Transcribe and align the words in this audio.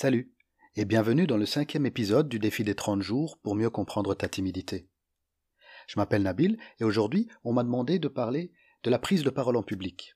Salut 0.00 0.32
et 0.76 0.84
bienvenue 0.84 1.26
dans 1.26 1.36
le 1.36 1.44
cinquième 1.44 1.84
épisode 1.84 2.28
du 2.28 2.38
défi 2.38 2.62
des 2.62 2.76
30 2.76 3.02
jours 3.02 3.36
pour 3.42 3.56
mieux 3.56 3.68
comprendre 3.68 4.14
ta 4.14 4.28
timidité. 4.28 4.88
Je 5.88 5.98
m'appelle 5.98 6.22
Nabil 6.22 6.56
et 6.78 6.84
aujourd'hui 6.84 7.26
on 7.42 7.52
m'a 7.52 7.64
demandé 7.64 7.98
de 7.98 8.06
parler 8.06 8.52
de 8.84 8.90
la 8.90 9.00
prise 9.00 9.24
de 9.24 9.30
parole 9.30 9.56
en 9.56 9.64
public. 9.64 10.14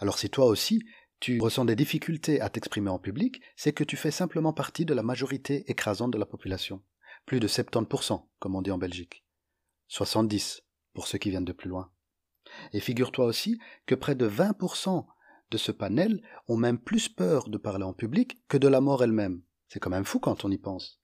Alors 0.00 0.18
si 0.18 0.28
toi 0.28 0.46
aussi 0.46 0.82
tu 1.20 1.40
ressens 1.40 1.66
des 1.66 1.76
difficultés 1.76 2.40
à 2.40 2.50
t'exprimer 2.50 2.90
en 2.90 2.98
public, 2.98 3.40
c'est 3.54 3.72
que 3.72 3.84
tu 3.84 3.96
fais 3.96 4.10
simplement 4.10 4.52
partie 4.52 4.84
de 4.84 4.94
la 4.94 5.04
majorité 5.04 5.70
écrasante 5.70 6.10
de 6.10 6.18
la 6.18 6.26
population. 6.26 6.82
Plus 7.26 7.38
de 7.38 7.46
70%, 7.46 8.26
comme 8.40 8.56
on 8.56 8.62
dit 8.62 8.72
en 8.72 8.78
Belgique. 8.78 9.24
70 9.86 10.64
pour 10.94 11.06
ceux 11.06 11.18
qui 11.18 11.30
viennent 11.30 11.44
de 11.44 11.52
plus 11.52 11.70
loin. 11.70 11.92
Et 12.72 12.80
figure-toi 12.80 13.24
aussi 13.24 13.60
que 13.86 13.94
près 13.94 14.16
de 14.16 14.28
20% 14.28 15.06
de 15.52 15.58
ce 15.58 15.70
panel 15.70 16.22
ont 16.48 16.56
même 16.56 16.78
plus 16.78 17.08
peur 17.08 17.48
de 17.48 17.58
parler 17.58 17.84
en 17.84 17.92
public 17.92 18.42
que 18.48 18.56
de 18.56 18.68
la 18.68 18.80
mort 18.80 19.04
elle-même. 19.04 19.42
C'est 19.68 19.78
quand 19.78 19.90
même 19.90 20.04
fou 20.04 20.18
quand 20.18 20.44
on 20.44 20.50
y 20.50 20.58
pense. 20.58 21.00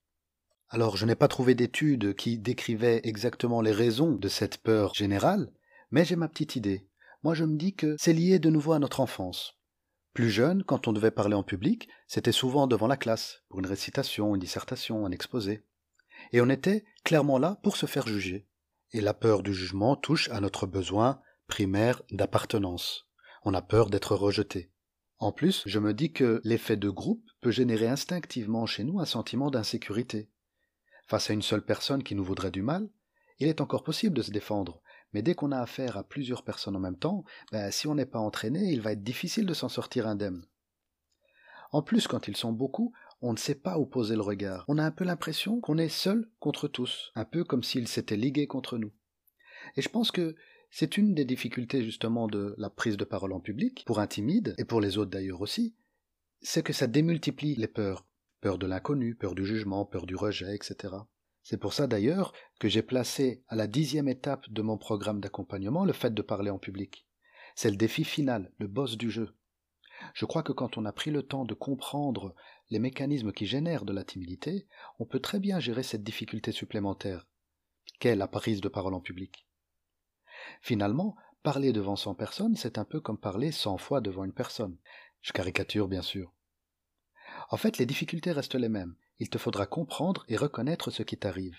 Alors 0.70 0.96
je 0.96 1.06
n'ai 1.06 1.14
pas 1.14 1.28
trouvé 1.28 1.54
d'études 1.54 2.14
qui 2.14 2.38
décrivaient 2.38 3.00
exactement 3.04 3.60
les 3.60 3.72
raisons 3.72 4.12
de 4.12 4.28
cette 4.28 4.58
peur 4.58 4.94
générale, 4.94 5.52
mais 5.90 6.04
j'ai 6.04 6.16
ma 6.16 6.28
petite 6.28 6.56
idée. 6.56 6.88
Moi 7.22 7.34
je 7.34 7.44
me 7.44 7.56
dis 7.56 7.74
que 7.74 7.96
c'est 7.98 8.12
lié 8.12 8.38
de 8.38 8.50
nouveau 8.50 8.72
à 8.72 8.78
notre 8.78 9.00
enfance. 9.00 9.54
Plus 10.14 10.30
jeune, 10.30 10.64
quand 10.64 10.88
on 10.88 10.92
devait 10.92 11.10
parler 11.10 11.34
en 11.34 11.42
public, 11.42 11.88
c'était 12.06 12.32
souvent 12.32 12.66
devant 12.66 12.86
la 12.86 12.96
classe, 12.96 13.42
pour 13.48 13.60
une 13.60 13.66
récitation, 13.66 14.34
une 14.34 14.40
dissertation, 14.40 15.06
un 15.06 15.10
exposé. 15.10 15.64
Et 16.32 16.40
on 16.40 16.48
était 16.48 16.84
clairement 17.04 17.38
là 17.38 17.60
pour 17.62 17.76
se 17.76 17.86
faire 17.86 18.06
juger. 18.06 18.48
Et 18.92 19.00
la 19.00 19.14
peur 19.14 19.42
du 19.42 19.54
jugement 19.54 19.94
touche 19.94 20.28
à 20.30 20.40
notre 20.40 20.66
besoin 20.66 21.20
primaire 21.46 22.02
d'appartenance 22.10 23.07
on 23.48 23.54
a 23.54 23.62
peur 23.62 23.88
d'être 23.88 24.14
rejeté. 24.14 24.70
En 25.18 25.32
plus, 25.32 25.62
je 25.64 25.78
me 25.78 25.94
dis 25.94 26.12
que 26.12 26.42
l'effet 26.44 26.76
de 26.76 26.90
groupe 26.90 27.24
peut 27.40 27.50
générer 27.50 27.88
instinctivement 27.88 28.66
chez 28.66 28.84
nous 28.84 29.00
un 29.00 29.06
sentiment 29.06 29.50
d'insécurité. 29.50 30.28
Face 31.06 31.30
à 31.30 31.32
une 31.32 31.40
seule 31.40 31.64
personne 31.64 32.02
qui 32.02 32.14
nous 32.14 32.24
voudrait 32.24 32.50
du 32.50 32.60
mal, 32.60 32.90
il 33.38 33.48
est 33.48 33.62
encore 33.62 33.84
possible 33.84 34.14
de 34.14 34.20
se 34.20 34.32
défendre, 34.32 34.82
mais 35.14 35.22
dès 35.22 35.34
qu'on 35.34 35.50
a 35.50 35.60
affaire 35.60 35.96
à 35.96 36.04
plusieurs 36.04 36.44
personnes 36.44 36.76
en 36.76 36.80
même 36.80 36.98
temps, 36.98 37.24
ben, 37.50 37.70
si 37.70 37.86
on 37.86 37.94
n'est 37.94 38.04
pas 38.04 38.18
entraîné, 38.18 38.70
il 38.70 38.82
va 38.82 38.92
être 38.92 39.02
difficile 39.02 39.46
de 39.46 39.54
s'en 39.54 39.70
sortir 39.70 40.06
indemne. 40.06 40.44
En 41.72 41.80
plus, 41.80 42.06
quand 42.06 42.28
ils 42.28 42.36
sont 42.36 42.52
beaucoup, 42.52 42.92
on 43.22 43.32
ne 43.32 43.38
sait 43.38 43.54
pas 43.54 43.78
où 43.78 43.86
poser 43.86 44.14
le 44.14 44.20
regard. 44.20 44.66
On 44.68 44.76
a 44.76 44.84
un 44.84 44.90
peu 44.90 45.04
l'impression 45.04 45.58
qu'on 45.62 45.78
est 45.78 45.88
seul 45.88 46.30
contre 46.38 46.68
tous, 46.68 47.12
un 47.14 47.24
peu 47.24 47.44
comme 47.44 47.62
s'ils 47.62 47.88
s'étaient 47.88 48.16
ligués 48.16 48.46
contre 48.46 48.76
nous. 48.76 48.92
Et 49.76 49.80
je 49.80 49.88
pense 49.88 50.10
que 50.10 50.36
c'est 50.70 50.96
une 50.96 51.14
des 51.14 51.24
difficultés 51.24 51.82
justement 51.82 52.26
de 52.26 52.54
la 52.58 52.70
prise 52.70 52.96
de 52.96 53.04
parole 53.04 53.32
en 53.32 53.40
public, 53.40 53.84
pour 53.86 54.00
un 54.00 54.06
timide, 54.06 54.54
et 54.58 54.64
pour 54.64 54.80
les 54.80 54.98
autres 54.98 55.10
d'ailleurs 55.10 55.40
aussi, 55.40 55.74
c'est 56.40 56.62
que 56.62 56.72
ça 56.72 56.86
démultiplie 56.86 57.54
les 57.54 57.68
peurs. 57.68 58.06
Peur 58.40 58.58
de 58.58 58.66
l'inconnu, 58.66 59.16
peur 59.16 59.34
du 59.34 59.44
jugement, 59.44 59.84
peur 59.84 60.06
du 60.06 60.14
rejet, 60.14 60.54
etc. 60.54 60.94
C'est 61.42 61.56
pour 61.56 61.72
ça 61.72 61.86
d'ailleurs 61.86 62.32
que 62.60 62.68
j'ai 62.68 62.82
placé 62.82 63.42
à 63.48 63.56
la 63.56 63.66
dixième 63.66 64.08
étape 64.08 64.48
de 64.50 64.62
mon 64.62 64.78
programme 64.78 65.20
d'accompagnement 65.20 65.84
le 65.84 65.92
fait 65.92 66.14
de 66.14 66.22
parler 66.22 66.50
en 66.50 66.58
public. 66.58 67.06
C'est 67.56 67.70
le 67.70 67.76
défi 67.76 68.04
final, 68.04 68.52
le 68.58 68.68
boss 68.68 68.96
du 68.96 69.10
jeu. 69.10 69.34
Je 70.14 70.26
crois 70.26 70.44
que 70.44 70.52
quand 70.52 70.78
on 70.78 70.84
a 70.84 70.92
pris 70.92 71.10
le 71.10 71.24
temps 71.24 71.44
de 71.44 71.54
comprendre 71.54 72.36
les 72.70 72.78
mécanismes 72.78 73.32
qui 73.32 73.46
génèrent 73.46 73.84
de 73.84 73.92
la 73.92 74.04
timidité, 74.04 74.68
on 75.00 75.06
peut 75.06 75.18
très 75.18 75.40
bien 75.40 75.58
gérer 75.58 75.82
cette 75.82 76.04
difficulté 76.04 76.52
supplémentaire 76.52 77.26
qu'est 77.98 78.14
la 78.14 78.28
prise 78.28 78.60
de 78.60 78.68
parole 78.68 78.94
en 78.94 79.00
public? 79.00 79.47
Finalement, 80.60 81.16
parler 81.42 81.72
devant 81.72 81.96
cent 81.96 82.14
personnes, 82.14 82.56
c'est 82.56 82.78
un 82.78 82.84
peu 82.84 83.00
comme 83.00 83.18
parler 83.18 83.52
cent 83.52 83.78
fois 83.78 84.00
devant 84.00 84.24
une 84.24 84.32
personne. 84.32 84.76
Je 85.20 85.32
caricature, 85.32 85.88
bien 85.88 86.02
sûr. 86.02 86.32
En 87.50 87.56
fait, 87.56 87.78
les 87.78 87.86
difficultés 87.86 88.32
restent 88.32 88.54
les 88.54 88.68
mêmes. 88.68 88.94
Il 89.18 89.30
te 89.30 89.38
faudra 89.38 89.66
comprendre 89.66 90.24
et 90.28 90.36
reconnaître 90.36 90.90
ce 90.90 91.02
qui 91.02 91.16
t'arrive, 91.16 91.58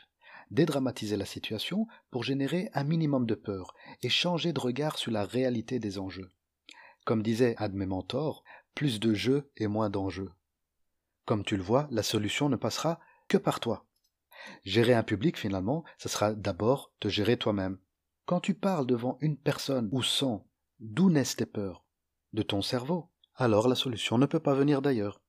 dédramatiser 0.52 1.18
la 1.18 1.26
situation 1.26 1.88
pour 2.10 2.24
générer 2.24 2.70
un 2.74 2.84
minimum 2.84 3.26
de 3.26 3.36
peur 3.36 3.74
et 4.02 4.10
changer 4.10 4.54
de 4.54 4.60
regard 4.60 4.98
sur 4.98 5.12
la 5.12 5.26
réalité 5.26 5.80
des 5.80 6.00
enjeux. 6.00 6.32
Comme 7.06 7.24
disait 7.24 7.56
un 7.58 7.70
de 7.70 7.76
mes 7.76 7.86
mentors, 7.86 8.44
plus 8.76 9.00
de 9.00 9.14
jeux 9.14 9.52
et 9.58 9.68
moins 9.68 9.90
d'enjeux. 9.90 10.32
Comme 11.26 11.44
tu 11.44 11.58
le 11.58 11.64
vois, 11.64 11.88
la 11.92 12.04
solution 12.04 12.50
ne 12.50 12.56
passera 12.56 13.00
que 13.28 13.38
par 13.38 13.60
toi. 13.60 13.86
Gérer 14.64 14.94
un 14.94 15.04
public, 15.04 15.38
finalement, 15.38 15.84
ce 15.98 16.10
sera 16.10 16.34
d'abord 16.34 16.92
te 17.00 17.10
gérer 17.10 17.38
toi-même, 17.38 17.78
quand 18.30 18.42
tu 18.42 18.54
parles 18.54 18.86
devant 18.86 19.18
une 19.22 19.38
personne 19.38 19.90
ou 19.92 20.04
cent, 20.04 20.46
d'où 20.80 21.10
naissent 21.10 21.38
tes 21.38 21.48
peurs 21.48 21.84
De 22.32 22.44
ton 22.44 22.62
cerveau. 22.62 23.10
Alors 23.34 23.68
la 23.68 23.74
solution 23.74 24.20
ne 24.20 24.28
peut 24.28 24.40
pas 24.40 24.54
venir 24.54 24.84
d'ailleurs. 24.84 25.20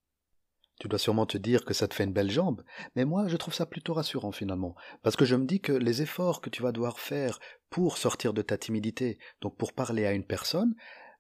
Tu 0.79 0.87
dois 0.87 0.99
sûrement 0.99 1.25
te 1.25 1.39
dire 1.39 1.65
que 1.65 1.73
ça 1.73 1.89
te 1.89 1.95
fait 1.95 2.05
une 2.05 2.13
belle 2.13 2.31
jambe, 2.31 2.63
mais 2.95 3.07
moi 3.07 3.27
je 3.27 3.39
trouve 3.39 3.55
ça 3.55 3.65
plutôt 3.65 3.95
rassurant 3.95 4.33
finalement, 4.33 4.75
parce 5.03 5.17
que 5.17 5.25
je 5.25 5.35
me 5.35 5.47
dis 5.47 5.63
que 5.63 5.73
les 5.73 6.03
efforts 6.03 6.43
que 6.43 6.51
tu 6.51 6.63
vas 6.63 6.73
devoir 6.73 7.01
faire 7.01 7.41
pour 7.71 7.97
sortir 7.97 8.35
de 8.35 8.43
ta 8.43 8.59
timidité, 8.59 9.19
donc 9.41 9.57
pour 9.57 9.73
parler 9.73 10.05
à 10.05 10.13
une 10.13 10.27
personne, 10.27 10.75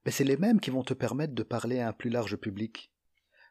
ben, 0.05 0.11
c'est 0.11 0.25
les 0.25 0.37
mêmes 0.37 0.61
qui 0.61 0.69
vont 0.69 0.85
te 0.85 0.93
permettre 0.93 1.33
de 1.33 1.43
parler 1.43 1.81
à 1.81 1.89
un 1.89 1.95
plus 1.95 2.11
large 2.11 2.37
public. 2.37 2.93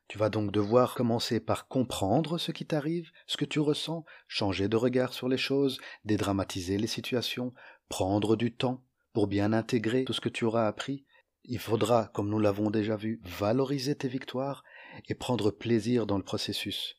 Tu 0.07 0.19
vas 0.19 0.29
donc 0.29 0.51
devoir 0.51 0.96
commencer 0.96 1.40
par 1.40 1.67
comprendre 1.67 2.40
ce 2.40 2.51
qui 2.51 2.66
t'arrive, 2.66 3.11
ce 3.28 3.38
que 3.38 3.46
tu 3.46 3.59
ressens, 3.59 4.06
changer 4.28 4.67
de 4.67 4.75
regard 4.75 5.13
sur 5.13 5.29
les 5.29 5.38
choses, 5.38 5.79
dédramatiser 6.03 6.79
les 6.79 6.88
situations, 6.88 7.53
prendre 7.90 8.36
du 8.36 8.54
temps 8.54 8.84
pour 9.14 9.28
bien 9.28 9.52
intégrer 9.52 10.06
tout 10.06 10.14
ce 10.14 10.22
que 10.22 10.30
tu 10.30 10.46
auras 10.46 10.68
appris. 10.68 11.06
Il 11.44 11.60
faudra, 11.60 12.10
comme 12.14 12.30
nous 12.30 12.40
l'avons 12.40 12.70
déjà 12.70 12.96
vu, 12.96 13.20
valoriser 13.24 13.96
tes 13.96 14.08
victoires 14.08 14.64
et 15.08 15.16
prendre 15.16 15.52
plaisir 15.52 16.06
dans 16.06 16.18
le 16.18 16.24
processus. 16.24 16.96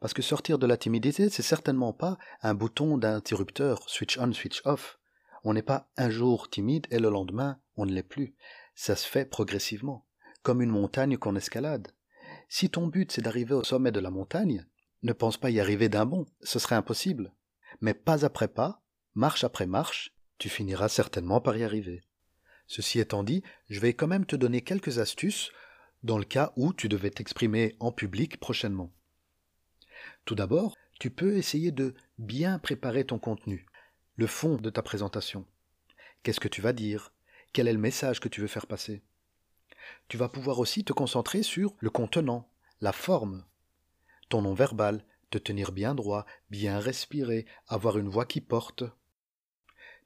Parce 0.00 0.12
que 0.12 0.22
sortir 0.22 0.58
de 0.58 0.66
la 0.66 0.76
timidité, 0.76 1.30
c'est 1.30 1.42
certainement 1.42 1.92
pas 1.92 2.18
un 2.42 2.54
bouton 2.54 2.98
d'interrupteur, 2.98 3.88
switch 3.88 4.18
on, 4.18 4.32
switch 4.32 4.60
off. 4.64 4.98
On 5.44 5.54
n'est 5.54 5.62
pas 5.62 5.88
un 5.96 6.10
jour 6.10 6.48
timide 6.50 6.86
et 6.90 6.98
le 6.98 7.10
lendemain, 7.10 7.58
on 7.76 7.86
ne 7.86 7.92
l'est 7.92 8.02
plus. 8.02 8.34
Ça 8.74 8.96
se 8.96 9.06
fait 9.06 9.24
progressivement, 9.24 10.06
comme 10.42 10.62
une 10.62 10.70
montagne 10.70 11.16
qu'on 11.16 11.36
escalade. 11.36 11.88
Si 12.48 12.70
ton 12.70 12.86
but 12.86 13.12
c'est 13.12 13.22
d'arriver 13.22 13.54
au 13.54 13.64
sommet 13.64 13.92
de 13.92 14.00
la 14.00 14.10
montagne, 14.10 14.66
ne 15.02 15.12
pense 15.12 15.36
pas 15.36 15.50
y 15.50 15.60
arriver 15.60 15.88
d'un 15.88 16.06
bond, 16.06 16.26
ce 16.42 16.58
serait 16.58 16.76
impossible. 16.76 17.32
Mais 17.80 17.94
pas 17.94 18.24
après 18.24 18.48
pas, 18.48 18.82
marche 19.14 19.44
après 19.44 19.66
marche, 19.66 20.13
tu 20.38 20.48
finiras 20.48 20.88
certainement 20.88 21.40
par 21.40 21.56
y 21.56 21.64
arriver. 21.64 22.02
Ceci 22.66 22.98
étant 22.98 23.22
dit, 23.22 23.42
je 23.68 23.80
vais 23.80 23.94
quand 23.94 24.06
même 24.06 24.26
te 24.26 24.36
donner 24.36 24.62
quelques 24.62 24.98
astuces 24.98 25.52
dans 26.02 26.18
le 26.18 26.24
cas 26.24 26.52
où 26.56 26.72
tu 26.72 26.88
devais 26.88 27.10
t'exprimer 27.10 27.76
en 27.80 27.92
public 27.92 28.38
prochainement. 28.38 28.92
Tout 30.24 30.34
d'abord, 30.34 30.76
tu 30.98 31.10
peux 31.10 31.36
essayer 31.36 31.72
de 31.72 31.94
bien 32.18 32.58
préparer 32.58 33.04
ton 33.04 33.18
contenu, 33.18 33.66
le 34.16 34.26
fond 34.26 34.56
de 34.56 34.70
ta 34.70 34.82
présentation. 34.82 35.46
Qu'est-ce 36.22 36.40
que 36.40 36.48
tu 36.48 36.60
vas 36.60 36.72
dire? 36.72 37.12
Quel 37.52 37.68
est 37.68 37.72
le 37.72 37.78
message 37.78 38.20
que 38.20 38.28
tu 38.28 38.40
veux 38.40 38.46
faire 38.46 38.66
passer? 38.66 39.02
Tu 40.08 40.16
vas 40.16 40.28
pouvoir 40.28 40.58
aussi 40.58 40.84
te 40.84 40.92
concentrer 40.92 41.42
sur 41.42 41.74
le 41.78 41.90
contenant, 41.90 42.48
la 42.80 42.92
forme, 42.92 43.44
ton 44.28 44.42
nom 44.42 44.54
verbal, 44.54 45.04
te 45.30 45.38
tenir 45.38 45.72
bien 45.72 45.94
droit, 45.94 46.26
bien 46.50 46.78
respirer, 46.78 47.46
avoir 47.68 47.98
une 47.98 48.08
voix 48.08 48.24
qui 48.24 48.40
porte, 48.40 48.84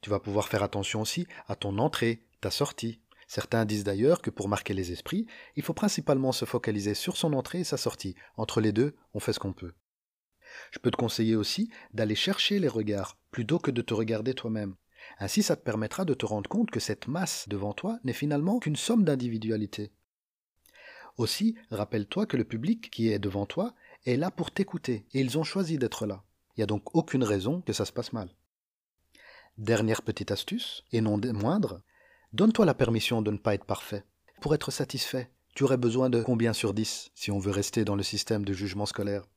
tu 0.01 0.09
vas 0.09 0.19
pouvoir 0.19 0.47
faire 0.47 0.63
attention 0.63 1.01
aussi 1.01 1.27
à 1.47 1.55
ton 1.55 1.77
entrée, 1.77 2.23
ta 2.41 2.51
sortie. 2.51 3.01
Certains 3.27 3.65
disent 3.65 3.83
d'ailleurs 3.83 4.21
que 4.21 4.29
pour 4.29 4.47
marquer 4.47 4.73
les 4.73 4.91
esprits, 4.91 5.27
il 5.55 5.63
faut 5.63 5.73
principalement 5.73 6.31
se 6.31 6.45
focaliser 6.45 6.93
sur 6.93 7.17
son 7.17 7.33
entrée 7.33 7.59
et 7.59 7.63
sa 7.63 7.77
sortie. 7.77 8.15
Entre 8.37 8.61
les 8.61 8.71
deux, 8.71 8.95
on 9.13 9.19
fait 9.19 9.33
ce 9.33 9.39
qu'on 9.39 9.53
peut. 9.53 9.73
Je 10.71 10.79
peux 10.79 10.89
te 10.89 10.97
conseiller 10.97 11.35
aussi 11.35 11.69
d'aller 11.93 12.15
chercher 12.15 12.59
les 12.59 12.67
regards 12.67 13.17
plutôt 13.29 13.59
que 13.59 13.71
de 13.71 13.81
te 13.81 13.93
regarder 13.93 14.33
toi-même. 14.33 14.75
Ainsi, 15.19 15.43
ça 15.43 15.55
te 15.55 15.63
permettra 15.63 16.05
de 16.05 16.13
te 16.13 16.25
rendre 16.25 16.49
compte 16.49 16.71
que 16.71 16.79
cette 16.79 17.07
masse 17.07 17.47
devant 17.47 17.73
toi 17.73 17.99
n'est 18.03 18.13
finalement 18.13 18.59
qu'une 18.59 18.75
somme 18.75 19.03
d'individualité. 19.03 19.91
Aussi, 21.17 21.55
rappelle-toi 21.69 22.25
que 22.25 22.37
le 22.37 22.45
public 22.45 22.89
qui 22.89 23.11
est 23.11 23.19
devant 23.19 23.45
toi 23.45 23.73
est 24.05 24.15
là 24.15 24.31
pour 24.31 24.51
t'écouter, 24.51 25.05
et 25.13 25.19
ils 25.19 25.37
ont 25.37 25.43
choisi 25.43 25.77
d'être 25.77 26.05
là. 26.05 26.23
Il 26.55 26.59
n'y 26.59 26.63
a 26.63 26.67
donc 26.67 26.95
aucune 26.95 27.23
raison 27.23 27.61
que 27.61 27.73
ça 27.73 27.85
se 27.85 27.91
passe 27.91 28.13
mal. 28.13 28.29
Dernière 29.59 30.03
petite 30.03 30.31
astuce, 30.31 30.85
et 30.93 31.01
non 31.01 31.17
des 31.17 31.33
moindres, 31.33 31.81
donne-toi 32.31 32.65
la 32.65 32.73
permission 32.73 33.21
de 33.21 33.29
ne 33.29 33.37
pas 33.37 33.55
être 33.55 33.65
parfait. 33.65 34.05
Pour 34.39 34.55
être 34.55 34.71
satisfait, 34.71 35.29
tu 35.53 35.65
aurais 35.65 35.75
besoin 35.75 36.09
de 36.09 36.23
combien 36.23 36.53
sur 36.53 36.73
dix 36.73 37.11
si 37.13 37.29
on 37.29 37.39
veut 37.39 37.51
rester 37.51 37.83
dans 37.83 37.97
le 37.97 38.03
système 38.03 38.45
de 38.45 38.53
jugement 38.53 38.85
scolaire? 38.85 39.27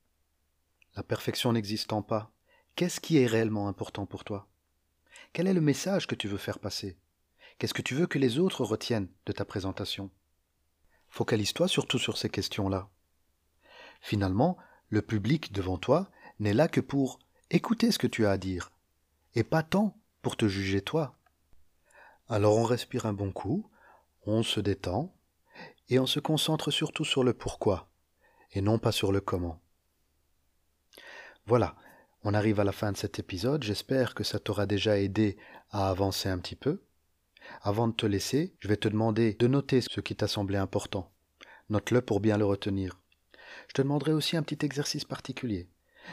La 0.94 1.02
perfection 1.02 1.52
n'existant 1.52 2.02
pas, 2.02 2.30
qu'est-ce 2.76 3.00
qui 3.00 3.19
est 3.19 3.26
réellement 3.26 3.66
important 3.66 4.06
pour 4.06 4.22
toi? 4.22 4.46
Quel 5.32 5.48
est 5.48 5.54
le 5.54 5.60
message 5.60 6.06
que 6.06 6.14
tu 6.14 6.28
veux 6.28 6.38
faire 6.38 6.60
passer? 6.60 6.96
Qu'est-ce 7.58 7.74
que 7.74 7.82
tu 7.82 7.96
veux 7.96 8.06
que 8.06 8.20
les 8.20 8.38
autres 8.38 8.62
retiennent 8.62 9.08
de 9.26 9.32
ta 9.32 9.44
présentation? 9.44 10.08
Focalise-toi 11.08 11.66
surtout 11.66 11.98
sur 11.98 12.16
ces 12.16 12.28
questions-là. 12.28 12.88
Finalement, 14.00 14.56
le 14.88 15.02
public 15.02 15.52
devant 15.52 15.78
toi 15.78 16.08
n'est 16.38 16.54
là 16.54 16.69
que 16.69 16.80
pour 16.80 17.19
écouter 17.50 17.90
ce 17.90 17.98
que 17.98 18.06
tu 18.06 18.24
as 18.24 18.30
à 18.30 18.38
dire, 18.38 18.70
et 19.34 19.42
pas 19.42 19.64
tant 19.64 19.98
pour 20.22 20.36
te 20.36 20.48
juger 20.48 20.80
toi. 20.80 21.16
Alors 22.28 22.56
on 22.56 22.64
respire 22.64 23.06
un 23.06 23.12
bon 23.12 23.32
coup, 23.32 23.69
on 24.24 24.42
se 24.42 24.60
détend, 24.60 25.14
et 25.88 25.98
on 25.98 26.06
se 26.06 26.20
concentre 26.20 26.70
surtout 26.70 27.04
sur 27.04 27.24
le 27.24 27.34
pourquoi. 27.34 27.88
et 28.54 28.60
non 28.60 28.78
pas 28.78 28.92
sur 28.92 29.12
le 29.12 29.20
comment. 29.20 29.60
Voilà, 31.46 31.74
on 32.22 32.34
arrive 32.34 32.60
à 32.60 32.64
la 32.64 32.72
fin 32.72 32.92
de 32.92 32.96
cet 32.96 33.19
épisode, 33.19 33.62
j'espère 33.62 34.14
que 34.14 34.24
ça 34.24 34.38
t'aura 34.38 34.66
déjà 34.66 34.98
aidé 34.98 35.36
à 35.70 35.88
avancer 35.88 36.28
un 36.28 36.38
petit 36.38 36.56
peu. 36.56 36.82
Avant 37.62 37.88
de 37.88 37.94
te 37.94 38.06
laisser, 38.06 38.54
je 38.60 38.69
vais 38.69 38.76
te 38.76 38.88
demander 38.88 39.34
de 39.34 39.46
noter 39.46 39.80
ce 39.80 40.00
qui 40.00 40.14
t'a 40.14 40.28
semblé 40.28 40.58
important. 40.58 41.10
Note-le 41.70 42.02
pour 42.02 42.20
bien 42.20 42.36
le 42.36 42.44
retenir. 42.44 43.00
Je 43.69 43.74
te 43.74 43.82
demanderai 43.82 44.12
aussi 44.12 44.36
un 44.36 44.42
petit 44.42 44.64
exercice 44.64 45.04
particulier. 45.04 45.69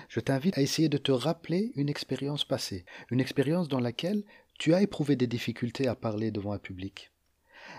Je 0.07 0.19
t'invite 0.19 0.57
à 0.57 0.62
essayer 0.62 0.89
de 0.89 0.97
te 0.97 1.12
rappeler 1.12 1.71
une 1.75 1.89
expérience 1.89 2.45
passée, 2.45 2.86
une 3.12 3.19
expérience 3.19 3.68
dans 3.68 3.80
laquelle 3.80 4.24
tu 4.57 4.74
as 4.74 4.81
éprouvé 4.81 5.15
des 5.15 5.27
difficultés 5.27 5.88
à 5.88 5.95
parler 5.95 6.31
devant 6.31 6.51
un 6.51 6.59
public. 6.59 7.12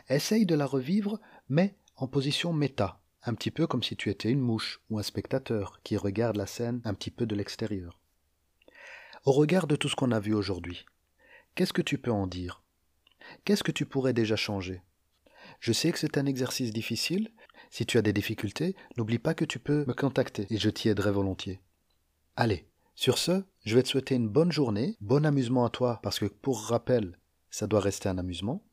Essaye 0.08 0.46
de 0.46 0.54
la 0.54 0.66
revivre, 0.66 1.20
mais 1.48 1.74
en 1.96 2.08
position 2.08 2.52
méta, 2.52 3.00
un 3.24 3.34
petit 3.34 3.50
peu 3.50 3.66
comme 3.66 3.82
si 3.82 3.96
tu 3.96 4.08
étais 4.08 4.30
une 4.30 4.40
mouche 4.40 4.80
ou 4.88 4.98
un 4.98 5.02
spectateur 5.02 5.80
qui 5.82 5.96
regarde 5.96 6.36
la 6.36 6.46
scène 6.46 6.80
un 6.84 6.94
petit 6.94 7.10
peu 7.10 7.26
de 7.26 7.34
l'extérieur. 7.34 7.98
Au 9.24 9.32
regard 9.32 9.66
de 9.66 9.76
tout 9.76 9.88
ce 9.88 9.96
qu'on 9.96 10.12
a 10.12 10.20
vu 10.20 10.32
aujourd'hui, 10.32 10.86
qu'est-ce 11.54 11.74
que 11.74 11.82
tu 11.82 11.98
peux 11.98 12.10
en 12.10 12.26
dire? 12.26 12.62
Qu'est-ce 13.44 13.62
que 13.62 13.72
tu 13.72 13.84
pourrais 13.84 14.14
déjà 14.14 14.36
changer? 14.36 14.80
Je 15.60 15.72
sais 15.72 15.92
que 15.92 15.98
c'est 15.98 16.16
un 16.16 16.26
exercice 16.26 16.72
difficile. 16.72 17.30
Si 17.70 17.84
tu 17.84 17.98
as 17.98 18.02
des 18.02 18.14
difficultés, 18.14 18.74
n'oublie 18.96 19.18
pas 19.18 19.34
que 19.34 19.44
tu 19.44 19.58
peux 19.58 19.84
me 19.86 19.92
contacter 19.92 20.46
et 20.48 20.56
je 20.56 20.70
t'y 20.70 20.88
aiderai 20.88 21.12
volontiers. 21.12 21.60
Allez, 22.40 22.66
sur 22.94 23.18
ce, 23.18 23.44
je 23.66 23.74
vais 23.74 23.82
te 23.82 23.88
souhaiter 23.88 24.14
une 24.14 24.30
bonne 24.30 24.50
journée, 24.50 24.96
bon 25.02 25.26
amusement 25.26 25.66
à 25.66 25.68
toi, 25.68 26.00
parce 26.02 26.18
que 26.18 26.24
pour 26.24 26.62
rappel, 26.62 27.18
ça 27.50 27.66
doit 27.66 27.80
rester 27.80 28.08
un 28.08 28.16
amusement. 28.16 28.64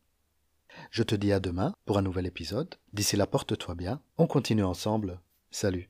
Je 0.89 1.03
te 1.03 1.15
dis 1.15 1.33
à 1.33 1.41
demain 1.41 1.73
pour 1.85 1.97
un 1.97 2.01
nouvel 2.01 2.27
épisode. 2.27 2.75
D'ici 2.93 3.17
là, 3.17 3.27
porte-toi 3.27 3.75
bien. 3.75 4.01
On 4.17 4.25
continue 4.25 4.63
ensemble. 4.63 5.19
Salut. 5.51 5.89